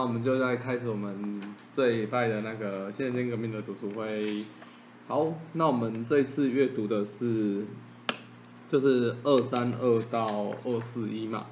[0.00, 1.38] 那我们就在开始我们
[1.74, 4.46] 这一拜的那个现今革命的读书会。
[5.06, 7.66] 好，那我们这一次阅读的是，
[8.70, 11.44] 就是二三二到二四一嘛。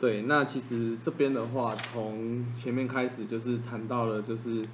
[0.00, 4.64] 对，那其实这边的话，从前面开始就是谈到了，就是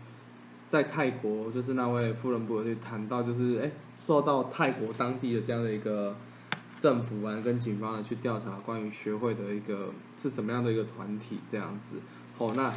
[0.70, 6.16] 在泰国，就是那位夫人部去谈到，就是哎，受到泰国当地的这样的一个
[6.78, 11.96] 政府啊跟警方呢去调查关于学会的一个是什么样的一个团体这样子。
[12.38, 12.72] 哦，那。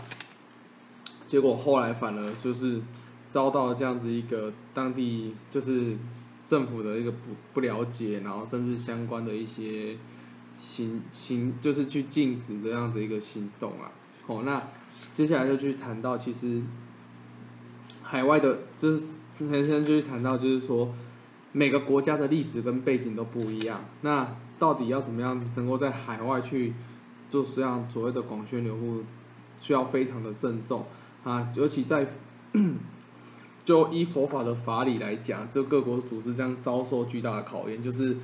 [1.32, 2.82] 结果后来反而就是
[3.30, 5.96] 遭到这样子一个当地就是
[6.46, 7.20] 政府的一个不
[7.54, 9.96] 不了解，然后甚至相关的一些
[10.60, 13.94] 行行就是去禁止这样的一个行动啊。
[14.28, 14.62] 好，那
[15.14, 16.64] 接下来就去谈到其实
[18.04, 20.94] 海外的，就是之前先就去谈到就是说
[21.54, 26.74] 每个国家的历史跟背景都不一样，那到底要怎么样能够在海外去
[27.30, 29.04] 做这样所谓的广宣流布，
[29.62, 30.86] 需要非常的慎重。
[31.24, 32.08] 啊，尤其在
[33.64, 37.82] 就依佛法的法理来讲，这各国组织将遭受巨大的考验。
[37.82, 38.18] 就是，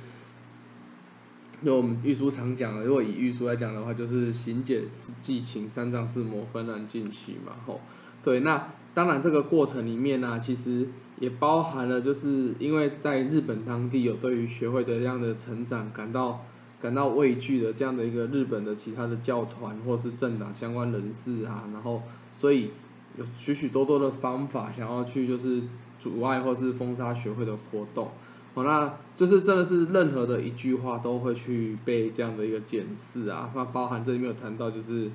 [1.64, 7.52] 就我们玉书常讲的，如果以玉书来讲的话，就是行解是寄情，三藏是魔，纷然尽起嘛。
[7.64, 7.80] 吼，
[8.24, 10.88] 对，那当然这个过程里面呢，其实
[11.20, 16.44] 也包含了，就是因为在日本当地有对于学会的这样的成长感到
[16.80, 22.02] 感到畏惧的这样的一个日本的其他的教团或是政党相关人士啊，然后
[22.34, 22.72] 所以。
[23.18, 25.62] 有许许多多的方法想要去就是
[25.98, 28.12] 阻碍或是封杀学会的活动，
[28.54, 35.10] 好，那就是真的是任何的一句话都会去被这样的一个检视啊，那包含这里面有谈到就是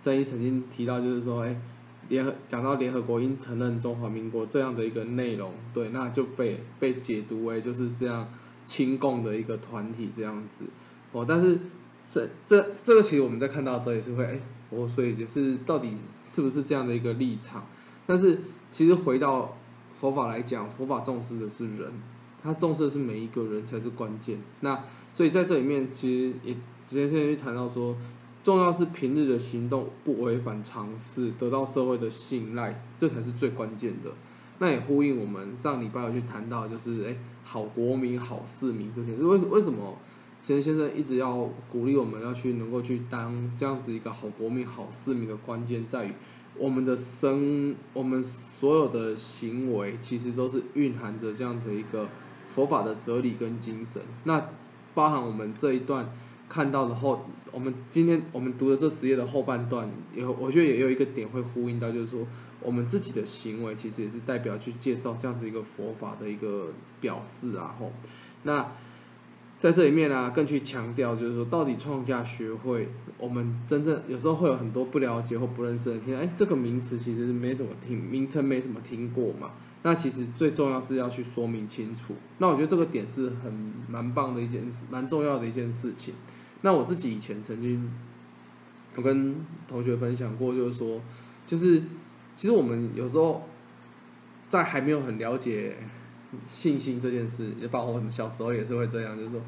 [0.00, 1.60] 圣一曾经提到就是说，哎，
[2.08, 8.28] 联合讲到联合国应承认中华民国这样的一个内容，对，那就被被解读为就是这样
[8.64, 10.64] 亲共的一个团体这样子，
[11.10, 11.58] 哦，但是
[12.04, 14.40] 是这这个其实我们在看到的时候也是会，哎，
[14.70, 15.94] 我所以就是到底。
[16.30, 17.66] 是不是这样的一个立场？
[18.06, 18.38] 但是
[18.70, 19.56] 其实回到
[19.94, 21.90] 佛法来讲，佛法重视的是人，
[22.42, 24.38] 他重视的是每一个人才是关键。
[24.60, 27.96] 那所以在这里面，其实也直接现在去谈到说，
[28.44, 34.12] 重要是平日的行动不违反常识，得到社会的信赖，这才是最关键的。
[34.58, 39.96] 那也呼应我们上礼拜有去谈到，就是哎，好国民、好市民这些，为为什么？
[40.40, 46.12] 其实先生一直要鼓励我们要去能够去当这样子一个好国民、好市民的关键在于，
[46.56, 52.08] 我们的生、我们所有的行为其实都是蕴含着这样的一个
[52.46, 54.00] 佛法的哲理跟精神。
[54.24, 54.48] 那
[54.94, 56.10] 包含我们这一段
[56.48, 62.26] 看到的后，我们今天我们读的这十页的后半段，有我觉得也有一个点会呼应到，就是说
[62.62, 67.92] 我们自己的行为其实也是代表去介绍这样子一个佛法的一个表示啊吼，
[68.44, 68.72] 那。
[69.58, 72.88] 在这里面呢，更去强调，就是说，到底创价学会，
[73.18, 79.50] 我们真正有时候会有很多不了解或不认识的人听，哎，这个名词其实是没怎么听，名称没怎么听过嘛。
[79.82, 82.14] 那其实最重要是要去说明清楚。
[82.38, 86.14] 那我觉得这个点是很蛮棒的一件事，蛮重要的一件事情。
[86.60, 87.92] 那我自己以前曾经，
[88.94, 91.00] 我跟同学分享过，就是说，
[91.46, 91.82] 就是
[92.36, 93.42] 其实我们有时候
[94.48, 95.78] 在还没有很了解。
[96.46, 99.40] 信心这件事，也包括我们小时候也是会这样，就是说，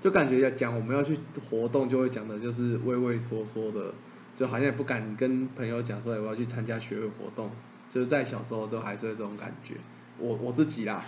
[0.00, 1.18] 就感觉要讲我们要去
[1.50, 3.92] 活动，就会讲的就是畏畏缩缩的，
[4.34, 7.50] 就好像也不敢跟朋友讲说我要去参加学会活动，
[7.90, 9.74] 就是在小时候就还是这种感觉。
[10.18, 11.04] 我我自己啦，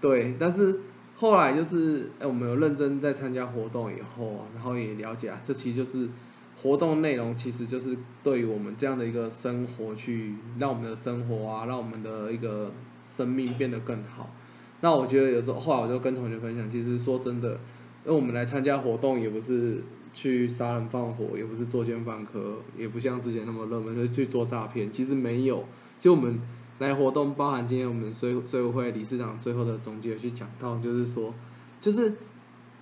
[0.00, 0.80] 对，但是
[1.16, 6.08] 后来就是哎，我们有认真在参加活动以后，然后也了解啊，这其实就是
[6.56, 12.72] 活动内容，其实就是对于我们这样的一个生活去让我们的生活啊，让我们的一个
[13.16, 14.30] 生命变得更好。
[14.82, 17.52] 那我觉得有时候后来我就跟同学分享，其实说真的，
[18.04, 19.80] 因为我们来参加活动也不是
[20.12, 24.90] 去杀人放火，也不是作奸犯科，也不像之前那么热门，是去做诈骗。
[24.90, 25.64] 其实没有，
[26.00, 26.40] 就我们
[26.80, 31.32] 来活动，包含今天我们税税务会理事长最后的总结去讲到，就是说，
[31.80, 32.12] 就是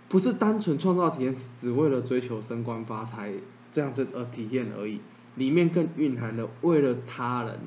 [0.08, 3.34] 不是单纯创造体验，只为了追求升官发财
[3.70, 5.02] 这样子而体验而已，
[5.34, 7.60] 里面更蕴含了为了他人，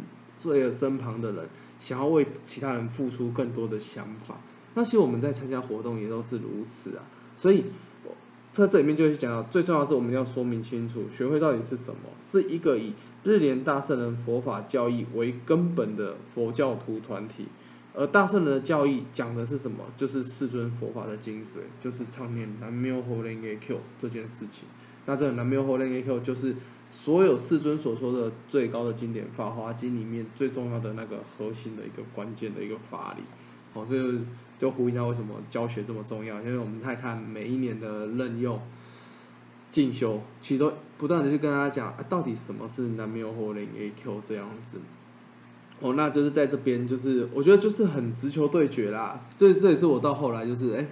[0.45, 1.47] 为了身旁的人。
[1.83, 4.39] 想要为其他人付出更多的想法，
[4.74, 7.03] 那些我们在参加活动也都是如此啊。
[7.35, 7.65] 所以
[8.53, 12.94] 在这里面就会讲到，最重要是我们要说明清楚，学会到底是什么，是一个以
[13.25, 17.47] 日莲大圣人佛法教义为根本的佛教徒团体。
[17.94, 19.79] 而大圣人的教义讲的是什么？
[19.97, 24.63] 就是世尊佛法的精髓，就是唱念南无阿弥陀佛这件事情。
[25.06, 26.56] 那这个南无阿弥陀佛就是。
[26.94, 33.24] 所有世尊所说的最高的经典《法华经》里面最重要的那个核心的一个关键的一个法理，
[33.74, 34.22] 好，所以
[34.60, 38.62] 就呼应到为什么教学这么重要，因为我们太看每一年的任用，
[39.72, 44.78] 进修，其实不断的去跟大家讲，啊、到底什么是南面或零 AQ 这样子。
[45.80, 49.19] 哦，那就是在这边，就是我觉得就是很直球对决啦。
[49.36, 50.88] 这这也是我到后来就是，哎，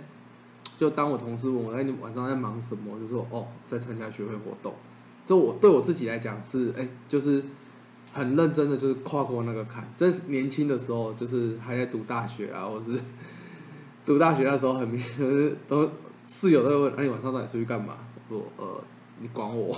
[0.79, 2.99] 就当我同事问我，哎，你晚上在忙什么？
[2.99, 4.73] 就说，哦，在参加学会活动。
[5.25, 7.43] 就我对我自己来讲是，哎，就是
[8.13, 9.87] 很认真的，就是跨过那个坎。
[9.97, 12.99] 在年轻的时候，就是还在读大学啊，或是
[14.05, 15.89] 读大学那时候，很明显都
[16.27, 17.97] 室友都会问，那，你晚上到底出去干嘛？
[18.15, 18.83] 我说，呃，
[19.19, 19.75] 你管我。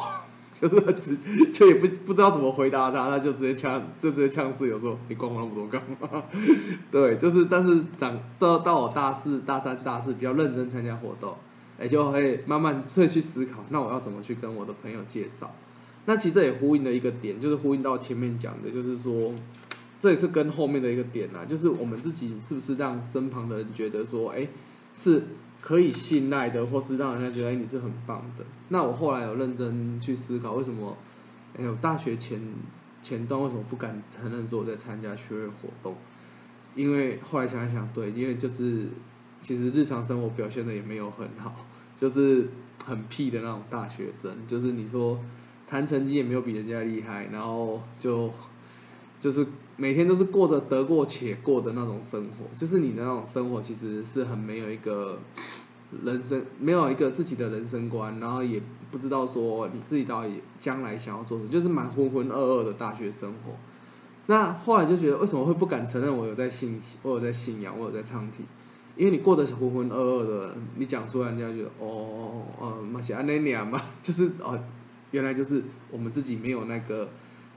[0.61, 1.17] 就是直，
[1.51, 6.23] 就也不不知道怎么回答他，他就直接呛，就直接呛室友说：“你管我那么多干嘛？”
[6.89, 11.35] 对，就是，但是长到到我大四、大三、大四比较认真参加活动，
[11.79, 15.53] 哎，就会慢慢会去思考，那我要怎么去跟我的朋友介绍？
[16.05, 19.33] 那其实这也呼应了一个点，就是呼应到前面讲的，就是说，
[19.99, 24.47] 这也是跟后面的一个点啊，就是我们自己是不是让身旁的人觉得说，哎，
[24.93, 25.23] 是。
[25.65, 28.43] 可以信赖的，或是让人家觉得你是很棒的。
[28.67, 30.97] 那我后来有认真去思考，为什么？
[31.57, 32.41] 哎呦，大学前
[33.01, 35.95] 前端为什么不敢承认说我在参加学会活动？
[36.75, 38.89] 因为后来想一想，对，因为就是
[39.43, 41.53] 其实日常生活表现的也没有很好，
[41.99, 42.49] 就是
[42.83, 45.19] 很屁的那种大学生，就是你说
[45.67, 48.31] 谈成绩也没有比人家厉害，然后就
[49.19, 49.45] 就是
[49.77, 55.19] 每天都是过着得过且过的那种生活，就是你的那种生活其实是很没有一个。
[56.03, 58.59] 人生没有一个自己的人生观，然后也
[58.89, 63.53] 不知道说你自己到底将来想要做什么，就是蛮浑浑噩噩的大学生活。
[64.25, 68.45] 那后来就觉得为什么会不敢承认我有在信，我有在信仰，我有在唱体？
[68.95, 74.59] 因为你过得浑浑噩噩的，你讲出来人家觉得哦哦，马西安那娘嘛， 就是哦，
[75.11, 77.09] 原来就是我们自己没有那个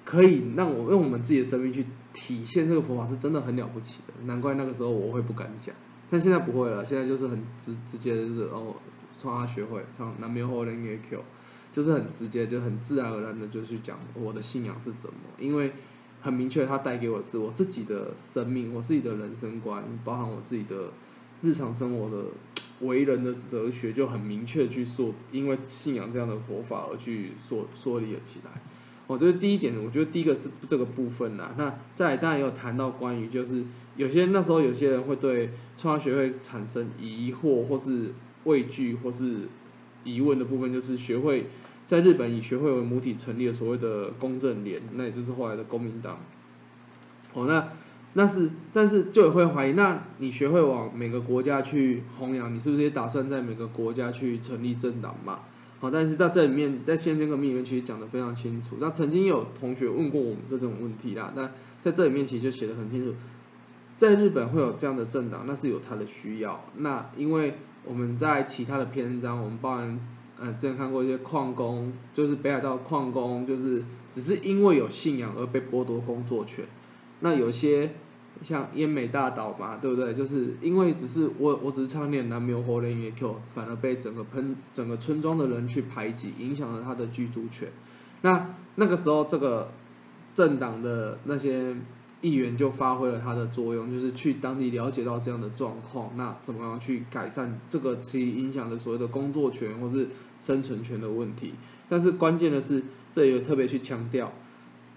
[0.05, 5.75] 可以让我用我们自己的生命去体现这个佛法是真的很了不起的，难怪那个时候我会不敢讲。
[6.09, 8.77] 但现在不会了，现在就是很直直接，就是哦，
[9.19, 11.21] 创他学会唱南无后人耶 Q，
[11.73, 15.73] 就是很直接，就很自然而然的就去讲我的信仰是什么，因为
[16.21, 20.93] 很明确，它带给我是我自己的生命，我自己的人生观，包含我自己的
[21.43, 22.25] 日常生活的
[22.81, 28.50] 为人的哲学，就很明确去说，因为信仰这样的佛法而去说说理了起来。
[29.06, 31.55] 我觉得第一点，我觉得第一个是这个部分啦。
[31.56, 33.65] 那再当然也有谈到关于，就是
[33.97, 38.12] 有些那时候有些人会对创学会产生疑惑，或是
[38.44, 39.49] 畏惧，或是
[40.03, 41.47] 疑问的部分，就是学会
[41.87, 46.19] 在日本以学会为母体成立了所谓的公正联，那也就是后来的公民党。
[47.33, 47.69] 哦，那
[48.19, 55.41] 那是，但是就也会怀疑，那你学会往每个国家去弘扬，你是不是也打算在每个国家去成立政党嘛？
[55.81, 58.77] 好，但是在这里面，在宪政革命里面，其实讲的非常清楚。
[58.81, 61.51] 那曾经有同学问过我们这种问题啦，那
[61.83, 63.15] 在这里面其实就写的很清楚，
[63.99, 66.65] 在日本会有这样的政党，那是有它的需要。
[66.79, 70.01] 那因为我们在其他的篇章，我们包含
[70.41, 76.65] 嗯之前看过一些矿工，就是北海道矿工，就是只是因为有信仰而被剥夺工作权。
[77.21, 77.91] 那有些。
[78.43, 80.12] 像烟美大岛嘛，对不对？
[80.15, 87.69] 就是因为只是我，我只是唱念南无活人耶 Q，反而被整个喷整个村庄的人去排挤，影响了他的居住权。
[88.23, 89.71] 那那个时候，这个
[90.35, 91.76] 政党的那些
[92.21, 101.55] 议员就发挥了他的作用，就是去当地了解到这样的状况，那怎么样去改善这个其影响的所谓的工作权或是生存权的问题？
[101.88, 104.33] 但是关键的是，这也特别去强调。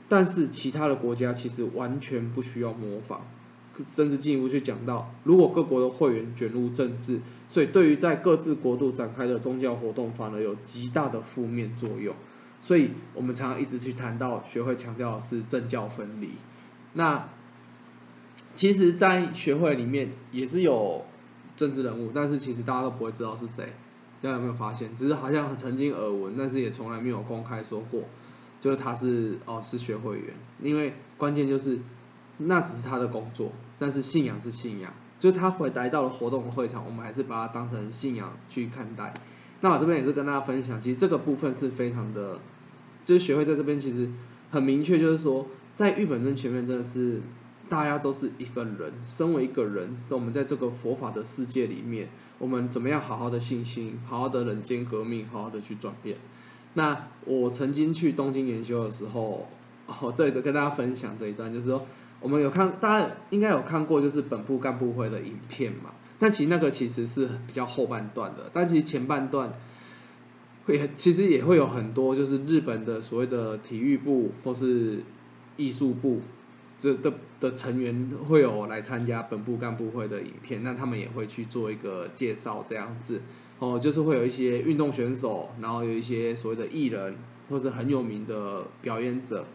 [0.09, 3.21] 但是其他的国家其实完全不需要模仿，
[3.87, 12.13] 甚至进一步去讲到，如果各国的会员卷入政治，所以对于在各自国度展开的宗教活动反而有极大的负面作用。
[12.59, 16.31] 所以我们常常一直去谈到，学会强调的是政教分离。
[16.93, 17.29] 那
[18.55, 21.05] 其实，在学会里面也是有
[21.55, 23.71] 政治人物，但是其实大家都不会知道是谁。
[24.21, 24.93] 大家有没有发现？
[24.95, 28.01] 只是好像曾经耳闻，但是也从来没有公开说过。
[28.59, 31.79] 就是他是哦是学会员，因为关键就是
[32.37, 39.13] 那只是他的工作，但是信仰是信仰，就是他回来到了活动的会场，我们还是把它当成信仰去看待。
[39.61, 42.39] 那我这边也是跟大家分享，其实这个部分是非常的，
[43.03, 44.09] 就是学会在这边其实
[44.49, 47.21] 很明确，就是说在日本尊前面真的是
[47.67, 56.17] 大家都是一个人，身为一个人，那我们在这个佛法的世界里面，我们怎么样好好的信心，好好的人间革命，好好的去转变。
[56.73, 59.47] 那我曾经去东京研修的时候，
[59.87, 61.85] 哦，这个跟大家分享这一段，就是说
[62.19, 65.91] 我们有看，大家应该有看过，就是本部干部会的影片嘛。
[66.19, 69.53] 但其实那个其实是比较后半段的，但其实前半段
[70.65, 75.03] 会其实也会有很多，就是日本的所谓的体育部或是
[75.57, 76.21] 艺术部
[76.79, 83.21] 这的的成员会有来参加本部干部会的影片，那他们也会去做一个介绍这样子。
[83.59, 87.15] 哦，就是会有一些运动选手，然后有一些所谓的艺人，
[87.49, 89.45] 或是很有名的表演者，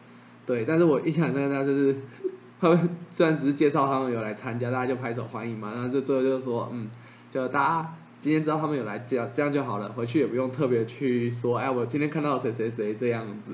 [0.45, 0.65] 对。
[0.65, 1.97] 但是我印象深刻，就是
[2.61, 5.73] 他们虽然只是介绍他们有来参加，大家就拍手欢迎嘛。
[5.73, 6.87] 然后就最后就是说，嗯，
[7.31, 13.53] 就大家今天知道他们有来，这样这样就好了，回去也不用特别去说，哎，我今天看到谁谁谁这样子，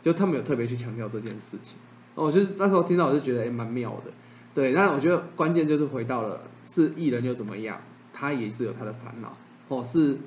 [0.00, 1.76] 就他们有特别去强调这件事情。
[2.14, 4.10] 我就是那时候听到，我就觉得哎，蛮妙的。
[4.54, 7.82] 对，那我觉得关键就是回到了，是艺人又怎么样，
[8.14, 9.36] 他也是有他的烦恼。
[9.70, 10.18] 哦，是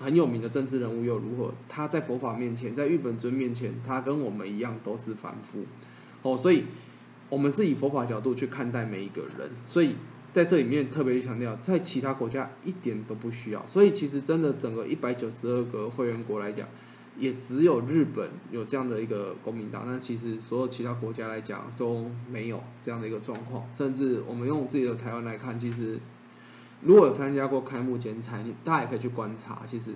[0.00, 1.54] 很有名的政治人物又如何？
[1.68, 5.64] 他在佛法面前，在日本尊面前，他跟我们一样都是凡夫。
[6.22, 6.64] 哦，所以
[7.28, 9.52] 我们是以佛法角度去看待每一个人。
[9.68, 9.94] 所以
[10.32, 13.64] 在这里面特别强调，在其他国家一点都不需要。
[13.66, 16.66] 所以其实真的整个一百九十二个会员国来讲，
[17.16, 19.84] 也只有日本有这样的一个公民党。
[19.86, 23.64] 那其实所有其他国家来讲都没有这样的一个状况。
[23.78, 26.00] 甚至我们用自己的台湾来看，其实。
[26.82, 29.62] 如果有参加过开幕剪彩，你大家也可以去观察。
[29.66, 29.94] 其实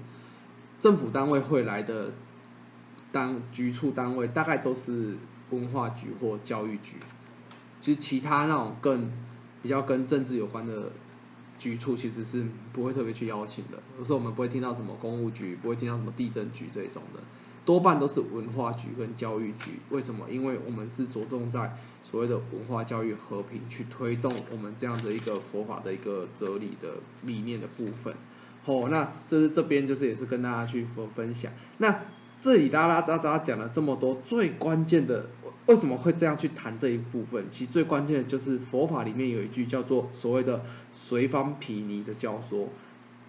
[0.78, 2.12] 政府单位会来的
[3.12, 5.16] 当局处单位，大概都是
[5.50, 6.96] 文化局或教育局。
[7.80, 9.10] 其实其他那种更
[9.62, 10.92] 比较跟政治有关的
[11.58, 13.82] 局处，其实是不会特别去邀请的。
[13.98, 17.20] 有时候我们不会听到什么公务局，不会听到什么地震局这一种的。
[17.66, 20.24] 多半都是文化局跟教育局，为什么？
[20.30, 26.94] 因为我们是着重在所谓的文化教育和平，去推动我们这样的一个佛法的一个哲理的
[27.24, 28.14] 理念的部分。
[28.62, 31.52] 好，那这是这边就是也是跟大家去分分享。
[31.78, 32.02] 那
[32.40, 35.26] 这里拉拉杂杂讲了这么多，最关键的
[35.66, 37.46] 为什么会这样去谈这一部分？
[37.50, 42.68] 其实最关键的就是佛法里面有一句叫做所谓的随方毗尼的教说，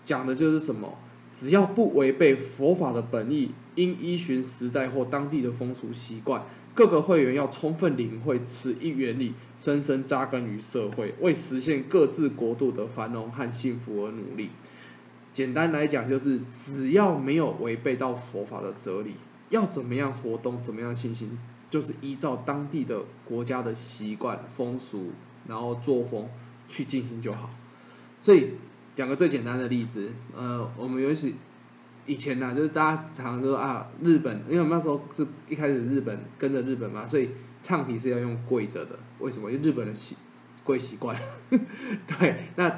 [0.04, 0.96] 讲的就是什么？
[1.30, 6.44] 只要不违背佛法的本意，应依循时代或当地的风俗习惯，
[6.74, 14.50] 各个会员要充分领会此一原理，深深扎根于社会，为实现各自国度的繁荣和幸福而努力。
[15.32, 19.14] 简单来讲，就是只要没有违背到佛法的哲理，
[19.50, 25.12] 要怎么样活动，怎么样进行，就是依照当地的国家的习惯、风俗，
[25.48, 26.28] 然后作风
[26.68, 27.50] 去进行就好。
[28.20, 28.52] 所以。
[28.96, 31.36] 讲个最简单的例子，呃，我们尤其
[32.08, 37.30] 以前呢，就是大家常说啊，日本，因为我们那时候是一开始日本跟着日本嘛，所以
[37.62, 38.98] 唱题是要用跪着的。
[39.20, 39.52] 为什么？
[39.52, 40.16] 因为日本的习
[40.64, 41.16] 跪习惯。
[41.52, 42.70] 对，那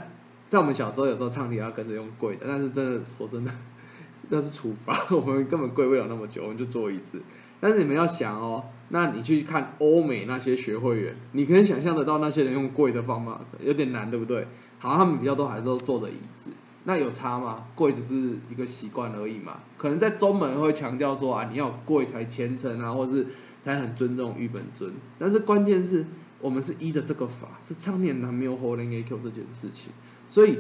[0.50, 3.52] 在我们小时候有时候唱题要跟着用跪的，但是真的说真的，
[4.30, 7.22] 那是处罚， 我们根本跪不了那么久，我们就坐椅子。
[7.62, 14.48] 但是你们要想哦，那你去看欧美那些学会员，你可以想象得到那些人用跪的方法，有点难，对不对？
[14.80, 16.52] 好像，他们比较多还是都坐着椅子，
[16.90, 17.66] 那有差吗？
[17.76, 19.60] 跪只是一个习惯而已嘛。
[19.78, 23.28] 可能在中门会强调说啊，你要跪才虔诚啊，或是
[23.64, 24.92] 才很尊重玉本尊。
[25.20, 26.04] 但是关键是
[26.42, 29.94] 我们是依着这个法，是唱念南无佛灵 A Q 这件事情。
[30.28, 30.58] 所以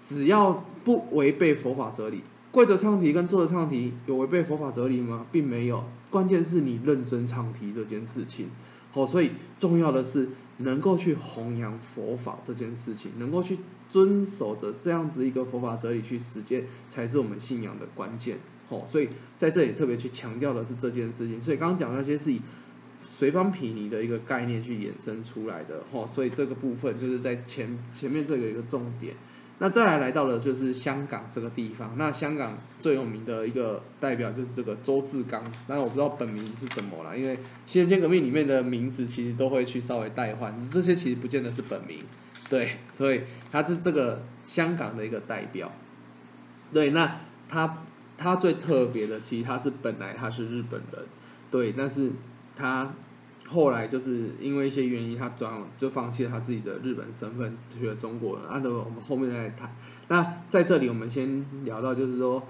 [0.00, 5.26] 只要不违背佛法哲理，跪着唱题跟坐着唱题有违背佛法哲理吗？
[5.32, 5.84] 并没有。
[6.08, 8.48] 关键是你认真唱题这件事情。
[8.94, 10.30] 好，所以重要的是。
[10.58, 13.58] 能够去弘扬佛法这件事情，能够去
[13.88, 18.38] 遵守着这样子一个佛法哲理去实践，才是我们信仰的关键。
[18.68, 21.40] 吼，所以在这里特别去强调的是这件事情。
[21.40, 22.40] 所以刚刚讲那些是以
[23.02, 25.82] 随方毗尼的一个概念去衍生出来的。
[25.90, 29.16] 吼，所以这个部分就是在前前面这个一个重点。
[29.58, 42.00] 那再来来到了就是香港这个地方，那香港最有名的一个代表就是这个周志刚，但我不知道本名是什么啦，因为新人间革命里面的名字其实都会去稍微代换，这些其实不见得是本名，
[42.50, 43.20] 对，所以
[43.52, 45.70] 他是这个香港的一个代表，
[46.72, 47.84] 对，那他
[48.18, 51.04] 他最特别的，其实他是本来他是日本人，
[51.50, 52.10] 对，但是
[52.56, 52.92] 他。
[53.46, 58.48] 后来就是因为一些原因，他转就放弃了他自己的日本身份，去了中国了。
[58.48, 59.76] 按照我们后面再谈。
[60.08, 62.42] 那在这里，我们先聊到，就是说，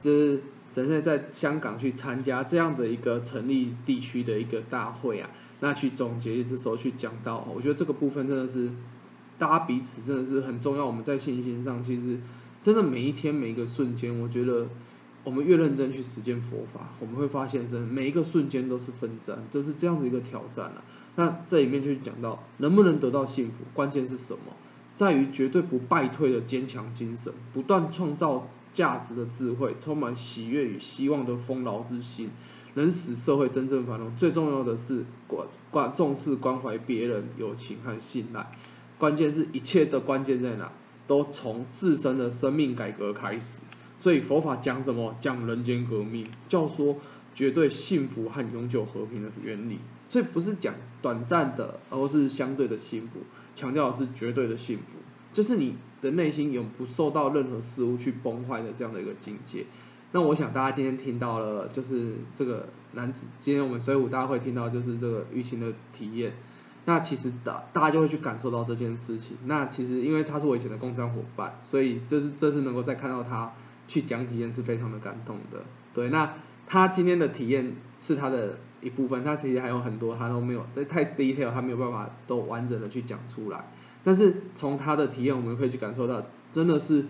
[0.00, 8.70] 就是神圣在香港去参加这样的一个成立地区的一个大会啊，那去总结的时候去讲到，我觉得这个部分真的是
[9.38, 10.84] 大家彼此真的是很重要。
[10.84, 12.18] 我们在信心上，其实
[12.60, 14.66] 真的每一天每一个瞬间，我觉得。
[15.24, 20.84] 我们越认真去实践佛法，我们会发现，是每一个瞬间都是奋战，就是这样的一个挑战了。
[21.16, 24.52] 那这里面就讲到，能不能得到幸福，关键是什么？
[24.94, 32.30] 在于绝对不败退的坚强精神，不断创造价值的智慧，充满喜悦与希望的丰饶之心，
[32.74, 34.14] 能使社会真正繁荣。
[34.16, 38.52] 最重要的是关关重视关怀别人友情和信赖。
[38.98, 40.70] 关键是一切的关键在哪？
[41.06, 43.60] 都从自身的生命改革开始。
[44.04, 45.16] 所以佛法讲什么？
[45.18, 46.98] 讲人间革命，教说
[47.34, 49.78] 绝对幸福和永久和平的原理。
[50.10, 53.20] 所以不是讲短暂的，而是相对的幸福，
[53.54, 54.98] 强调的是绝对的幸福，
[55.32, 59.64] 就是你的内心永不受到任何事物去崩坏的这样的一个境界。
[60.12, 66.34] 那我想大家今天听到了，就是这个男子，今天我们水浒大家会听到就是这个舆情的体验。
[66.84, 69.38] 那其实大大家就会去感受到这件事情。
[69.46, 73.50] 那其实因为他是我以前的共商伙伴，所以这是这次能够再看到他
[73.86, 75.64] 去讲体验是非常的感动的。
[75.92, 76.34] 对，那
[76.66, 83.70] 他今天的体验是他的一部分，他其实还有很多他都没有，太 detail，他没有办法都完整的去讲出来。
[84.02, 87.06] 但是从他的体验，我们可以去感受到，真的是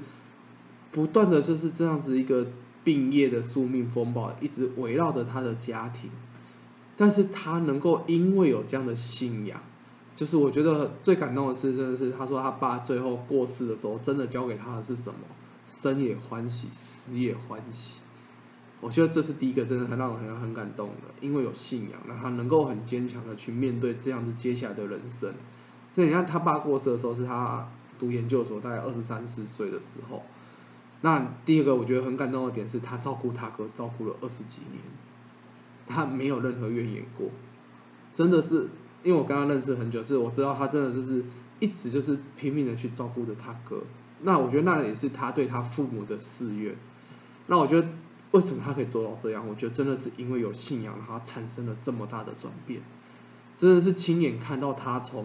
[0.93, 2.47] 不断的就是这样子一个
[2.85, 6.11] 病业的宿命风暴，一直围绕着他的家庭。
[6.97, 9.61] 但是他能够因为有这样的信仰，
[10.15, 15.19] 就是我觉得最感动的是，真的是他说他爸最后过世的时候，真的交给他的是什么？
[15.69, 18.01] 生也欢喜，死也欢喜。
[18.81, 25.33] 我觉得这是第一个真的很让我很很感动的，因为有信仰，那他能够很坚强的去面对这样子接下来的人生。
[25.95, 27.69] 所以你看他爸过世的时候，是他
[27.99, 30.23] 读研究所，大概二十三四岁的时候。
[31.01, 34.83] 那第二个我觉得很感动的点是他照顾他哥，照顾了二十几年。
[35.87, 37.29] 他没有任何怨言过，
[38.15, 38.69] 真的是，
[39.03, 41.23] 因为我跟他认识很久，是我知道他真的就是
[41.61, 43.83] 一直就是拼命的去照顾着他哥。
[44.25, 46.75] 那我觉得那也是他对他父母的誓愿。
[47.47, 47.87] 那我觉得
[48.33, 49.47] 为什么他可以做到这样？
[49.49, 52.81] 我觉得真的是因为有信仰，他产生了这么大的转变。
[53.57, 55.25] 真的是亲眼看到他从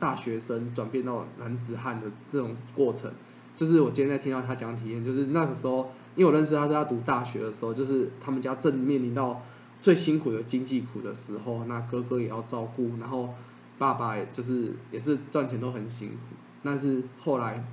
[0.00, 3.12] 大学生转变到男子汉的这种过程。
[3.54, 9.42] 就是我今天在听到他讲体验，就是那个时候，因为我认识他是他读大学的时候，就是他们家正面临到。
[9.80, 13.32] 最辛苦的经济苦的时候，那哥哥也要照顾，然后
[13.78, 17.64] 爸爸就是也是赚钱都很辛苦，但是后来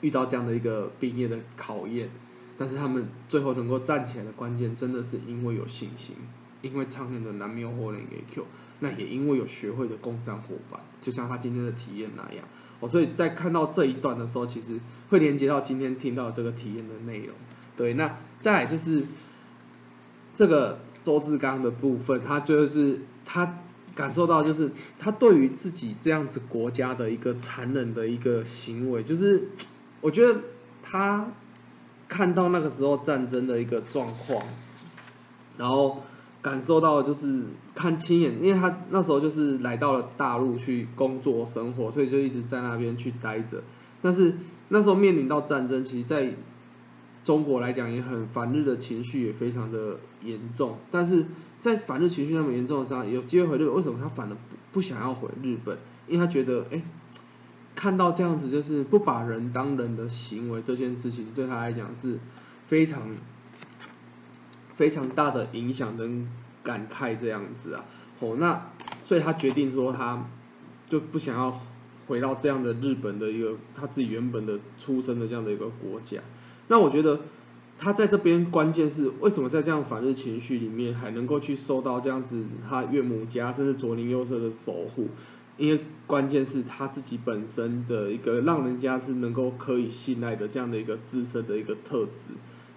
[0.00, 2.10] 遇到这样的一个毕业的考验，
[2.56, 6.16] 但是他们最后能够站起来的关键，真的是因为有信心，
[6.62, 8.44] 因为常年的南没有活人给 Q，
[8.80, 12.44] 那也因为有学会的共战伙伴，就像他今天的体验那样，
[12.80, 17.34] 哦，所以在看到这一段的时候，其实会连接到今天听到这个体验的内容，
[17.76, 19.04] 对，那再就是
[20.34, 20.80] 这个。
[21.04, 23.60] 周志刚的部分，他就是他
[23.94, 29.48] 感受到，就是他对于自己这样子国家的一个残忍的一个行为，就是
[30.00, 30.40] 我觉得
[30.82, 31.28] 他
[32.08, 34.42] 看到那个时候战争的一个状况，
[35.56, 36.02] 然后
[36.40, 37.42] 感受到就是
[37.74, 43.62] 看亲眼，因为他那时候就是来到了大陆去工作生活，所以就一直在那边去待着。
[44.00, 44.34] 但是
[44.68, 46.32] 那时候面临到战争，其实，在
[47.24, 51.26] 中国来讲也很反日的情绪也非常的严重，但是
[51.60, 54.38] 在反日情绪那么严重的时候，有机会回日本，为什么他反而不
[54.72, 55.76] 不想要回日本？
[56.06, 56.80] 因为他觉得，哎，
[57.78, 62.18] 看到这样子就是不把人当人的行为这件事情，对他来讲是
[62.66, 63.14] 非常
[64.74, 66.26] 非常大的影响跟
[66.64, 67.84] 感慨这样子啊。
[68.18, 68.72] 哦，那
[69.04, 70.26] 所以他决定说，他
[70.86, 71.56] 就不想要
[72.08, 76.18] 回到这样的日本的一个他自己原本的出生的这样的一个国家。
[76.66, 77.20] 那我觉得
[77.78, 85.10] 他在这边关键是为什么在这样反日情绪里面还能够去受到这样子他岳母家甚至左邻右舍的守护，
[85.58, 92.32] 因为关键是他自己本身的一个让人家是能够可以信赖的这样的一个自身的一个特质，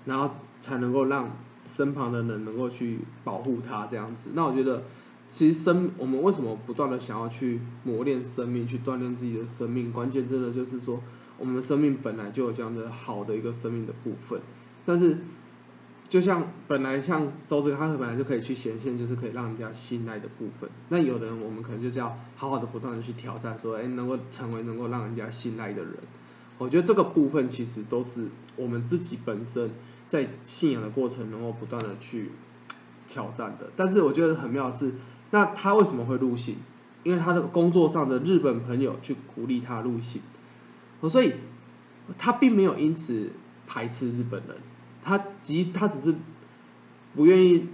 [0.06, 4.32] 然后才能够让身旁的人能够去保护他这样子。
[4.34, 4.84] 那我觉得
[5.30, 11.02] 其实生我们为什么不断的想要去磨练生命，去锻炼自己的生命，关键真的就是说。
[11.40, 14.40] 我们的生命本来就有这样的好的一个生命的部分，
[14.86, 15.18] 但是
[16.12, 20.70] 就像本来像周志他本来就可以去显现，就是可以让人家信赖的部分。
[20.90, 25.94] 那有的人我们可能就是要好好的不断的去挑战，说哎能够成为能够让人家信赖的人。
[26.58, 29.72] 我觉得这个部分其实都是我们自己本身
[30.06, 32.32] 在信仰的过程能够不断的去
[33.08, 33.72] 挑战的。
[33.78, 34.94] 但是我觉得很妙的是，
[35.30, 36.58] 那他为什么会入信？
[37.04, 40.22] 因为他的工作上的日本朋友去鼓励他入信。
[41.10, 41.36] 所以，
[42.18, 43.30] 他并没有因此
[43.66, 44.58] 排斥日本人，
[45.04, 46.16] 他即他只是
[47.16, 47.68] 不愿意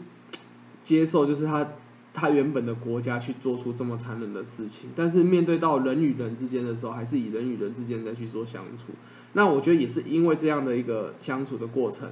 [0.83, 1.67] 接受，就是他
[2.13, 4.89] 他原本的国家去做出这么残忍的事情。
[4.95, 8.93] 但是面对到人与人之间的时候，还是以人与人之间再去做相处。
[9.33, 12.09] 那我觉得也是因为这样的一个相处的过程，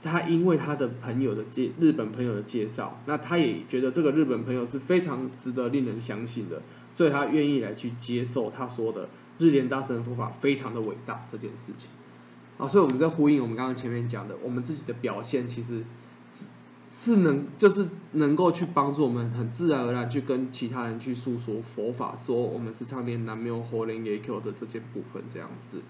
[0.00, 6.62] 他因为他的朋友的介日本朋友的介绍，那他也觉得这个日本朋友是非常值得令人相信的，
[6.94, 9.08] 所以他愿意来去接受他说的。
[9.38, 11.90] 日莲大神佛法非常的伟大这件事情，
[12.62, 15.82] 啊，所以我们在呼应我们刚刚前面讲的，我们自己的表现其实
[16.30, 16.46] 是
[16.88, 25.82] 是能就是能够去帮助我们很自然而然去跟其他人去诉说佛法，说我们是唱念南无活莲耶 Q 的这件部分这样子。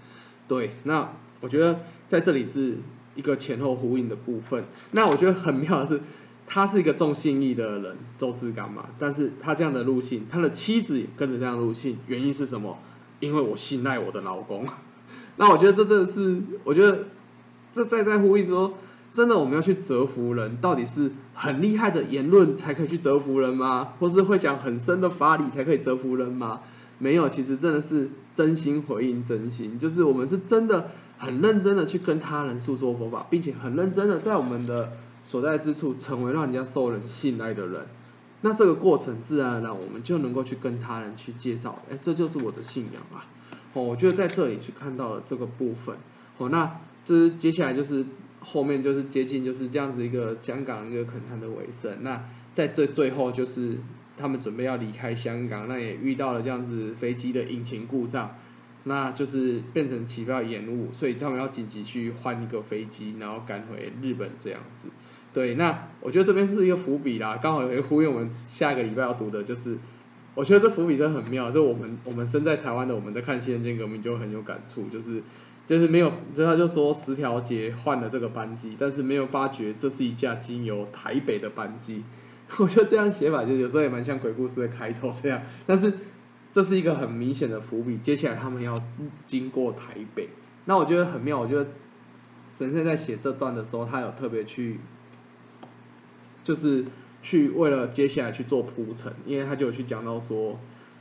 [0.48, 2.78] 对，那我觉得在这里是
[3.14, 4.64] 一个前后呼应的部分。
[4.92, 6.00] 那我觉得很妙的是，
[6.46, 12.78] 他是一个重信义的人，周志刚嘛，但是他这样的路性，他的妻子也跟着这样路性，原因是什么？
[13.20, 14.66] 因为我信赖我的老公。
[15.36, 17.06] 那我觉得这真的是，我觉得
[17.72, 18.74] 这在在呼应说，
[19.12, 23.94] 真的我们要去折服人，到底是很厉害的言论才可以去折服人吗？
[23.98, 26.60] 或是会讲很深的法理才可以折服人吗？
[26.98, 34.92] 没有，其实真的是真心回应真心，就是我们是真的很认真的去跟他人诉说佛法，并且很认真的在我们的
[35.22, 37.86] 所在之处成为让人家受人信赖的人。
[38.42, 43.24] 那这个过程自然而然我们就能够去跟他人去介绍，哎，这就是我的信仰啊。
[43.74, 45.96] 哦，我觉得在这里去看到了这个部分。
[46.38, 48.04] 哦，那这接下来就是
[48.40, 51.98] 后面就是接近就是这样子一个香港一个恳谈的尾声。
[52.02, 53.78] 那在这最后就是
[54.16, 58.36] 他们准备要离开香港，那也遇到了这样子飞机的引擎故障，
[58.84, 64.88] 那就是变成起飞延误，所以他们要紧急去换一个飞机，然后赶回日本这样子。
[65.32, 69.78] 对，那我觉得这边是一个伏笔啦，刚好也呼应我们下一个礼拜要读的就是。
[70.34, 75.22] 我觉得这伏笔真的很妙，就我们我们身在台湾的，我们在看《新人间革命》就很有感触，就是
[75.66, 82.02] 就是没有，就他就说十条街换了这个班机，但是没有发觉这是一架经由台北的班机。
[82.58, 85.92] 我觉得这样写法就有时候也蛮像鬼故事的开头这样，但是
[86.50, 88.82] 这是一个很明显的伏笔，接下来他们要
[89.26, 90.30] 经过台北。
[90.64, 91.66] 那我觉得很妙，我觉得
[92.48, 94.80] 神仙在写这段的时候，他有特别去，
[96.42, 96.86] 就是。
[97.22, 100.58] 去为了接下来去做铺陈，因为他就有去讲到说，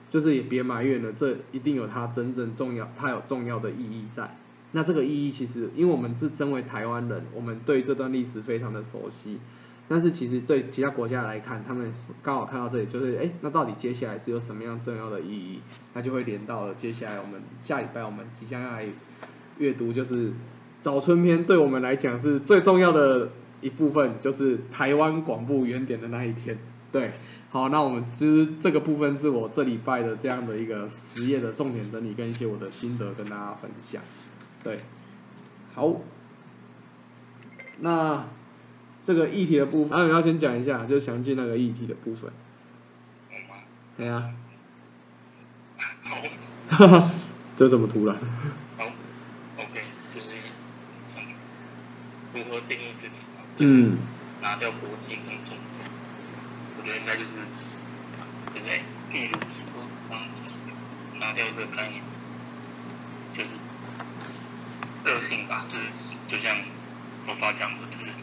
[0.07, 4.37] 就是也别埋怨了，这一定有它真正重要，它有重要的意义在。
[4.71, 9.39] 那这个意义其实，因为我们是身为台湾人，我们对这段历史非常的熟悉。
[9.87, 15.59] 但是其实对其他国家来看，他们刚好看到这里，就是哎，那到底接下来是有什么样重要的意义？
[15.93, 18.85] 那就会连到了接下来我们下礼拜我们即将要来
[19.57, 20.31] 阅读，就是
[20.81, 23.29] 早春篇，对我们来讲是最重要的。
[23.61, 26.57] 一部分就是台湾广播原点的那一天，
[26.91, 27.13] 对，
[27.49, 34.01] 好，那我们其实这个部分是我这礼拜的这样的一个实业的重点整理跟一些我的心得跟大家分享，
[34.63, 34.79] 对，
[35.73, 35.95] 好，
[37.79, 38.25] 那
[39.05, 42.31] 这个议题的部分，啊，你要先讲一下，就详细那个议题的部分，
[43.97, 44.33] 对啊，
[46.03, 46.17] 好，
[46.69, 47.11] 哈哈，
[47.55, 48.15] 这怎么突然？
[48.77, 48.85] 好
[49.57, 49.81] ，OK，
[50.15, 50.33] 就是
[52.33, 53.20] 如何定义自己？
[53.63, 55.55] 嗯，拿掉国际工作，
[56.73, 57.35] 我觉得应该就是，
[58.55, 58.67] 就是
[59.11, 60.17] 例如说，嗯，
[61.19, 62.03] 拿掉这个概念，
[63.31, 63.61] 就是
[65.03, 65.93] 个性吧，就是
[66.27, 66.57] 就像
[67.23, 68.15] 佛法讲的，就是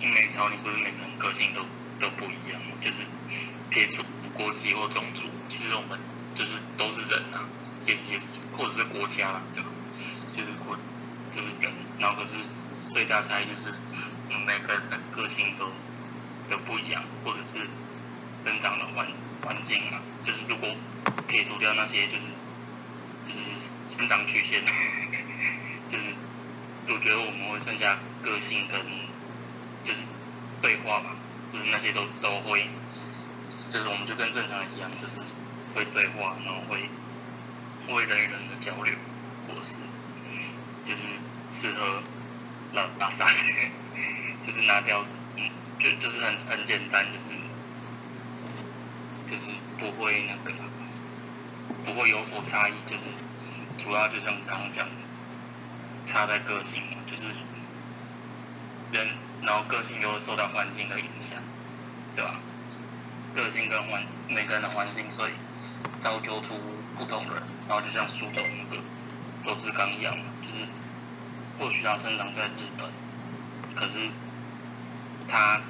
[0.00, 1.66] 因为条理不是每个人个性都
[1.98, 3.02] 都不一样，就是
[3.70, 4.02] 撇除
[4.34, 5.98] 国籍或种族，其实我们
[6.34, 7.48] 就是都是人啊，
[7.86, 8.20] 也也
[8.50, 9.70] 或者是国家，对吧？
[10.34, 10.76] 就是国
[11.30, 12.36] 就是人，然后可是
[12.90, 13.72] 最大差异就是。
[14.38, 15.70] 每个人的个性都
[16.48, 17.58] 都不一样，或者是
[18.44, 19.06] 生长的环
[19.42, 20.68] 环境啊，就是如果
[21.28, 22.22] 撇除掉那些，就是
[23.28, 23.40] 就是
[23.88, 24.62] 成长曲线，
[25.90, 26.14] 就是
[26.88, 28.80] 我觉得我们会剩下个性跟
[29.84, 30.00] 就是
[30.60, 31.16] 对话吧，
[31.52, 32.66] 就是那些都都会，
[33.70, 35.20] 就是我们就跟正常人一样，就是
[35.74, 36.88] 会对话，然后会
[37.88, 38.94] 会人与人的交流，
[39.48, 39.78] 或是
[40.86, 41.02] 就是
[41.52, 42.02] 适合
[42.72, 43.26] 拉拉撒。
[44.46, 45.04] 就是拿掉，
[45.36, 45.48] 嗯，
[45.78, 47.28] 就就是很很简单，就是
[49.30, 50.52] 就是不会那个，
[51.84, 53.04] 不会有所差异，就是
[53.78, 54.88] 主要就像刚刚讲，
[56.06, 57.22] 差在个性嘛，就是
[58.92, 59.08] 人，
[59.42, 61.38] 然后个性又受到环境的影响，
[62.16, 62.40] 对吧？
[63.36, 65.32] 个性跟环每个人的环境，所以
[66.00, 66.54] 造就出
[66.98, 68.82] 不同人，然后就像书中那个
[69.44, 70.66] 周志刚一样嘛，就是
[71.58, 72.90] 或许他生长在日本，
[73.76, 74.10] 可是。
[75.28, 75.60] 他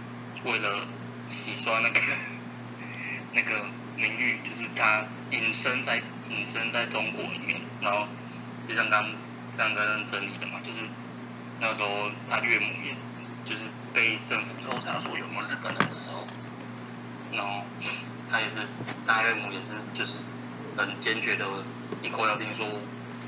[0.45, 0.87] 为了
[1.29, 2.01] 洗刷那个
[3.33, 3.65] 那个
[3.97, 5.97] 名誉，就是他隐身在
[6.29, 8.07] 隐身在中国里面，然后
[8.69, 9.05] 就像刚
[9.57, 10.81] 这样跟整理的嘛，就是
[11.61, 12.97] 那时候他岳母也
[13.45, 16.27] 就是被政府抽查说有没有日本人的时候，
[17.33, 17.63] 然后
[18.31, 18.67] 他也是
[19.07, 20.25] 大岳母也是就是
[20.77, 21.47] 很坚决的
[22.03, 22.67] 一口咬定说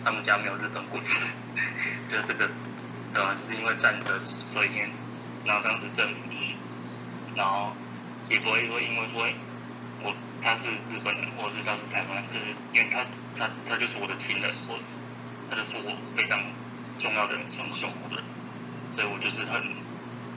[0.04, 1.18] 他们家没有日本骨子，
[2.10, 2.48] 就这个
[3.12, 3.34] 对吧？
[3.34, 4.70] 就是因为战争，所以。
[5.44, 6.56] 然后当时证明，
[7.34, 7.74] 然后
[8.28, 9.28] 也不会说因为说，
[10.00, 13.04] 我他是日本人，或是他是台湾，就是因为他
[13.36, 14.84] 他他就是我的亲人，或是
[15.50, 16.38] 他就是我非常
[16.98, 18.24] 重要的人，很守护的人，
[18.88, 19.62] 所以我就是很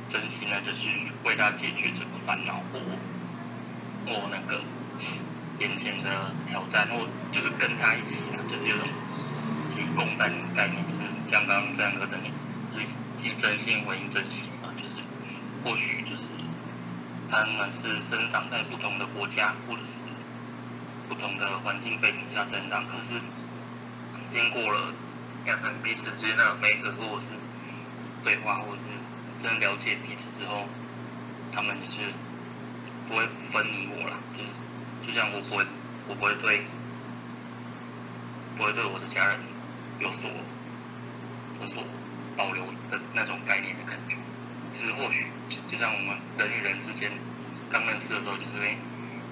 [0.09, 0.85] 真心的，就是
[1.23, 2.79] 为他解决这个烦恼，或
[4.05, 4.63] 或那个
[5.59, 8.87] 眼前的挑战，或就是跟他一起，就是有种
[9.67, 12.31] 起共战的概念，就是像刚刚这样的整理，
[12.71, 12.85] 就是
[13.23, 14.49] 以真心回应真心。
[15.65, 16.29] 或许就是
[17.27, 20.05] 他们是生长在不同的国家或者是
[21.09, 23.19] 不同的环境背景下成长，可是
[24.29, 24.93] 经过了
[25.43, 27.33] 两人彼此之间的媒合或者是
[28.23, 28.89] 对话，或者是
[29.41, 30.67] 真了解彼此之后，
[31.51, 32.13] 他们就是
[33.09, 34.51] 不会分你我了，就是
[35.07, 35.65] 就像我不会
[36.07, 36.61] 我不会对
[38.55, 39.39] 不会对我的家人
[39.99, 40.29] 有所
[41.59, 41.83] 有所
[42.37, 44.15] 保留的那种概念的感觉，
[44.79, 45.25] 就是或许
[45.67, 47.11] 就像我们人与人之间
[47.69, 48.77] 刚认识的时候，就是会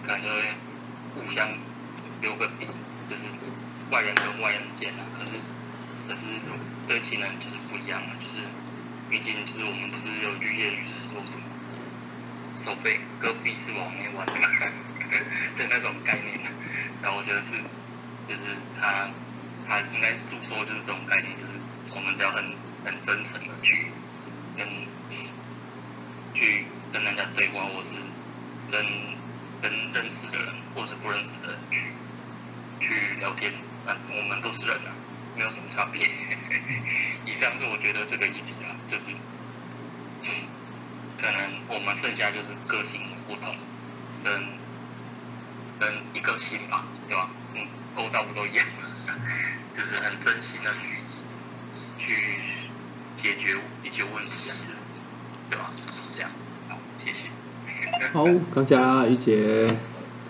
[0.05, 0.41] 可能就会
[1.15, 1.47] 互相
[2.21, 2.67] 留个底，
[3.09, 3.27] 就是
[3.91, 5.31] 外人跟外人之间啊，可是
[6.07, 6.21] 可是
[6.87, 8.37] 对亲人就是不一样了，就是
[9.09, 11.43] 毕竟就是我们不是有句谚语就是说什么
[12.63, 14.25] 手背隔壁是往内弯
[15.57, 16.39] 的那种概念，
[17.01, 17.51] 然后我觉得是
[18.27, 19.09] 就是他
[19.67, 21.53] 他应该诉说就是这种概念，就是
[21.95, 22.43] 我们只要很
[22.85, 23.91] 很真诚的去
[24.57, 24.67] 跟
[26.33, 27.91] 去跟人家对话，或是
[28.71, 28.85] 跟
[29.61, 31.93] 跟认识的人或是不认识的人去
[32.79, 33.53] 去聊天，
[33.85, 34.91] 那我们都是人啊，
[35.35, 36.01] 没有什么差别。
[37.25, 39.05] 以上是我觉得这个议题啊，就是
[41.17, 43.55] 可能我们剩下就是个性不同，
[44.23, 44.33] 跟
[45.79, 47.29] 跟一个心吧，对吧？
[47.55, 48.65] 嗯，构造不都一样，
[49.77, 50.99] 就是很真心的去
[51.97, 52.41] 去
[53.17, 54.55] 解决一些问题啊，
[55.75, 56.29] 就是这样，
[56.69, 58.07] 好，谢谢。
[58.13, 59.75] 好，刚才玉姐，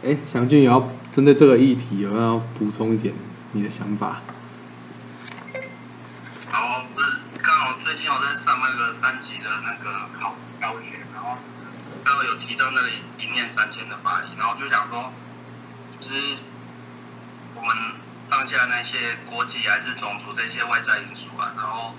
[0.03, 3.13] 哎，祥俊也要针对这个议题有没有补充一点
[3.51, 4.21] 你的想法？
[6.51, 11.37] 然后不是刚好最近我在上那个三级的那个考教学，然后
[12.03, 15.11] 刚好有提到那个一念三千的法理，然后就想说，
[15.99, 16.37] 就是
[17.55, 17.75] 我们
[18.29, 21.93] 放下那些国籍还是种族这些外在因素啊，然后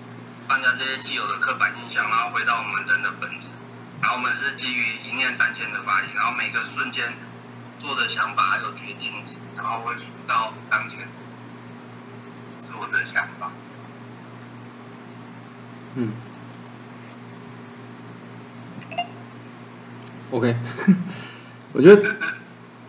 [0.48, 3.50] 放下这些既有的刻板印象，然后回到我们人的本质，
[4.00, 7.14] 然后我们是基于一念三千的法理，然后每个瞬间
[7.78, 9.12] 做的想法还有决定，
[9.56, 11.08] 然后会触到当前，
[12.60, 13.50] 是我的想法。
[15.96, 16.12] 嗯
[20.30, 20.56] ，OK，
[21.72, 22.16] 我觉得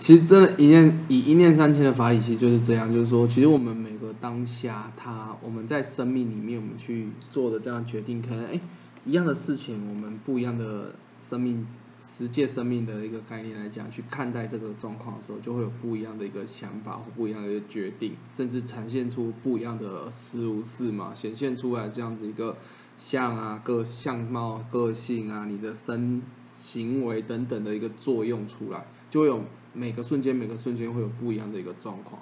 [0.05, 8.61] 其实真的，一念以一念三千的法理，其实就是这样，就是说，其实我们每个当下，他我们在生命里面，我们去做的这样决定，可能哎，
[9.03, 11.65] 一样的事情，我们不一样的生命
[11.99, 22.55] 实践生命的一个概念来讲，去看待这个状况的时候，就会有不一样的一个想法或不一样的一个决定，甚至呈现出不一样的思路是嘛，显现出来这样子一个。
[22.97, 29.41] 像啊，个相貌、个性啊，你的身行为等等的一个作用出来，就会有
[29.75, 32.21] 每个瞬间、每个瞬间会有不一样的一个状况。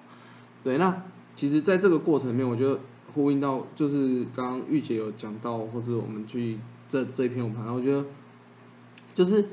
[0.63, 1.03] 对，那
[1.35, 2.79] 其实在这个过程里面，我觉得
[3.13, 6.57] 呼应到就是刚刚玉姐有讲到，或者我们去
[6.89, 8.05] 这这一篇我们谈，我觉得
[9.13, 9.45] 就是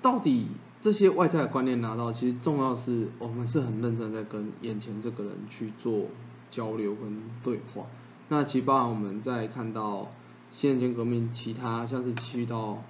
[0.00, 0.46] 到底
[0.80, 6.06] 这些外在的观念拿到，其实重要是我们是很认真在跟眼前这个人去做
[6.50, 7.86] 交流跟对话。
[8.28, 10.08] 那其实包含我们在看到。
[10.50, 12.82] 新人间革命，其他像是去到，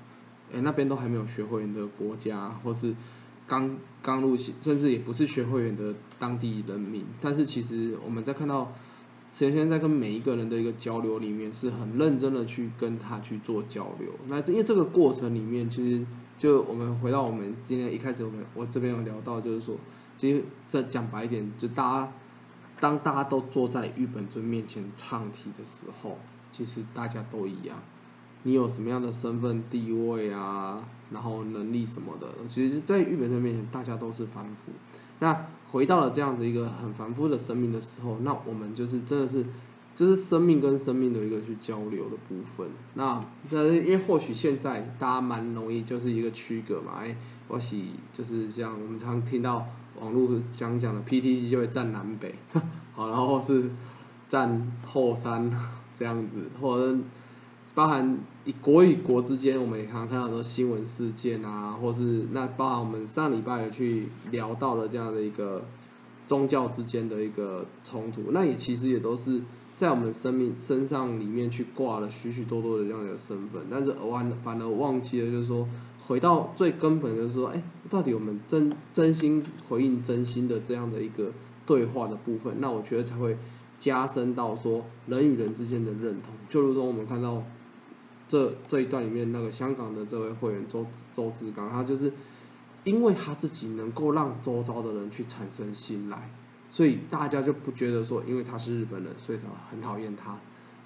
[0.55, 2.95] 哎那边都还没有学会的国家，或是
[3.49, 8.73] 刚刚入新，甚至也不是学会员的当地人民，但是其实我们在看到，
[9.35, 14.13] 陈先生在跟每一个人的一个交流里面，是很认真的去跟他去做交流。
[14.29, 16.07] 那因为这个过程里面，其实
[16.39, 19.77] 就我们回到我们今天一开始，我们我这边有聊到，就是说，
[20.17, 22.13] 其实这讲白一点，就大家
[22.79, 26.19] 当大家都坐在玉本尊面前唱题的时候。
[26.51, 27.79] 其实大家都一样，
[28.45, 34.73] 你有什么样的身份地位啊，然后能力什么的，其实，在日本人面前，大家都是凡夫。
[35.19, 39.45] 那回到了这样子一个很凡夫的生命的时候，那我们就是真的是，
[39.95, 42.69] 就是生命跟生命的一个去交流的部分。
[42.95, 47.17] 那但是因为或许现在大家蛮容易就是一个区隔嘛，哎，
[47.49, 49.67] 或许就是像我们常听到
[50.01, 52.35] 网络讲讲的 PTT 就会站南北，
[52.95, 53.71] 好，然后是
[54.29, 55.51] 站后山。
[55.99, 56.97] 这样子，或者
[57.79, 65.63] 包含以国与国之间，我们也常常看到很多新闻事件啊，或是那包含我们上礼拜有去聊到了这样的一个
[66.27, 69.41] 宗教之间的一个冲突，那也其实也都是
[69.77, 75.65] 在我们生命身上里面去挂了许许多多的这样的身份，但是完反而忘记了，就是说
[76.01, 81.31] 回到最根本，就是说，哎，到底我们真真心回应真心的这样的一个
[81.65, 83.39] 对话的部分，那我觉得才会。
[83.81, 87.45] 加深到说人与人之间的认同，就如同我们看到
[88.29, 92.13] 这这一段里面那个香港的这位会员周周志刚，他就是
[92.85, 96.31] 因为他自己能够让周遭的人去产生信赖，
[96.69, 100.39] 所以大家就不觉得说因为他是日本人，所以他很讨厌他，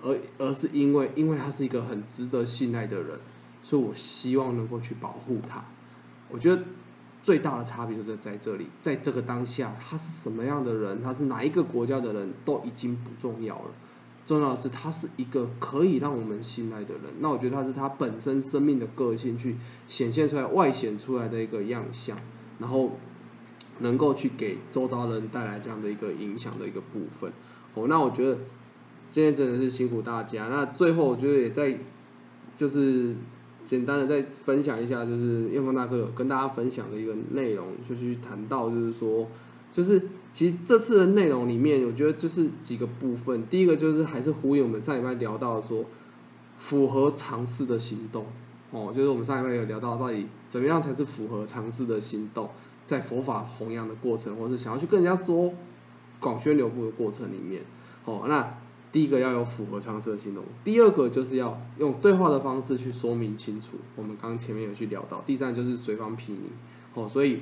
[0.02, 3.18] 而而是因为因为他是一个很值得信赖的人，
[3.62, 5.64] 所以我希望能够去保护他。
[6.31, 6.62] 我觉得
[7.22, 13.70] 最大的差别就是在这里，在这个当下，他是什么样的人，他是哪一个国家的人都已经不重要了。
[14.24, 17.02] 重要的是，他是一个可以让我们信赖的人。
[17.18, 19.56] 那我觉得他是他本身生命的个性去
[19.88, 22.16] 显现出来、外显出来的一个样相，
[22.58, 22.92] 然后
[23.80, 27.32] 能够去给周遭人带来这样的一个影响的一个部分。
[27.74, 28.38] 哦，那我觉得
[29.11, 30.48] 今天真的是辛苦大家。
[30.48, 31.78] 那最后我觉得也在
[32.56, 33.16] 就是
[33.64, 39.26] 简单的再分享一下，就是燕峰大哥有跟大家分享的一个内容，就是谈到就是说，
[39.72, 40.02] 就是。
[40.35, 43.46] 其实这次的内容里面，我觉得就是几个部分。
[43.48, 45.85] 第一个就是还是呼应我们上礼拜聊到说，
[46.56, 48.24] 符合常识的行动，
[48.70, 52.48] 哦，就是我们上礼拜有聊到到底怎么样才是符合常识的行动，
[52.87, 55.52] 在佛法弘扬的过程，或是想要去跟人家说
[56.18, 57.61] 广宣流布的过程里面，
[58.06, 58.54] 哦，那
[58.90, 63.76] 第一个要有符合常识的行动，第二个就是要用对话的方式去说明清楚。
[63.96, 66.50] 我们刚前面有去聊到，第三就是随方批拟，
[66.94, 67.40] 哦，所以。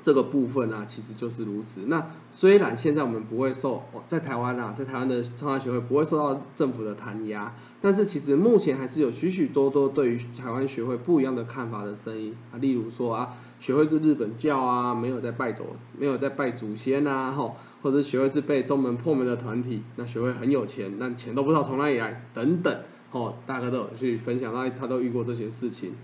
[0.00, 1.82] 这个部分啊，其实就是如此。
[1.86, 12.58] 那虽然现在我们不会受在台湾啊，在台湾的创业学会不会受到政府的弹压，但是其实目前还是有许许多多对于台湾学会不一样的看法的声音啊。
[12.58, 15.64] 例如说啊，学会是日本教啊，没有在拜祖，
[15.98, 22.80] 没有在拜祖先呐，吼，或者学会是被中门破门的团体，那学会很有钱，那钱都不知道从哪里来，等等，
[23.10, 25.94] 吼，大家都有去分享到他都遇过这些事情，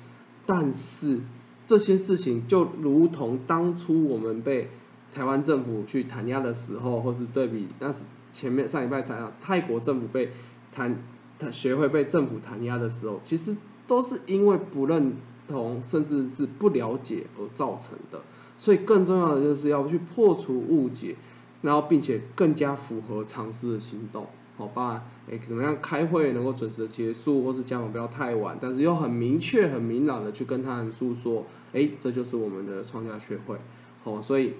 [0.44, 1.20] 但是。
[1.66, 4.70] 这些事情就如同当初我们被
[5.14, 10.30] 台湾政府去弹压的时候，或是对比那是前面上礼拜谈到泰国政府被
[10.74, 10.96] 弹，
[11.38, 15.14] 他学会被政府弹压的时候，其实都是因为不认
[15.48, 18.20] 同甚至是不了解而造成的。
[18.56, 21.16] 所以更重要的就是要去破除误解，
[21.62, 24.26] 然后并且更加符合常识的行动。
[24.56, 33.58] 好吧，哎，怎么样开会能够准时的结束，或是讲完不要太晚，但是又很明确、很明朗的去跟他人诉说，哎，这就是我们的创价学会，
[34.02, 34.52] 好，所以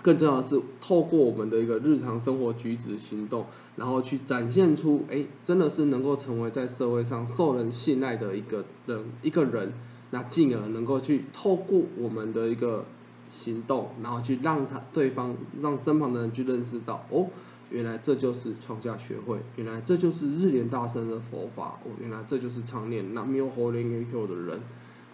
[0.00, 3.44] 更重要的是透过我们的一个日常生活举止行动，
[3.76, 9.74] 然后去展现出，哎，真的是能够成为在社会上受人信赖的一个人，一个人，
[10.10, 12.86] 那进而能够去透过我们的一个
[13.28, 17.26] 行动，然后去让他对方让身旁的人去认识到，哦。
[17.70, 24.60] 原来这就是创价学会，原来这就是日莲大圣的佛法，哦，原来这就是常念那妙佛莲耶 Q 的人，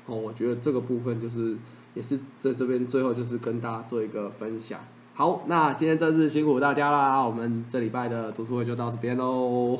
[0.06, 1.56] 哦，我觉得这个部分就是
[1.94, 4.80] 也是在这边最后就是跟大家做一个分享。
[5.14, 9.78] 好，那今天真是辛苦大家啦，我们这礼拜的读书会就到这边喽。